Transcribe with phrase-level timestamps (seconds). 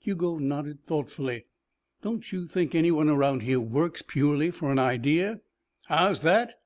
[0.00, 1.46] Hugo nodded thoughtfully.
[2.02, 5.40] "Don't you think anyone around here works purely for an idea?"
[5.86, 6.56] "How's that?